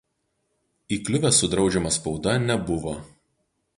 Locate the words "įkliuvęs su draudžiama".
0.95-1.93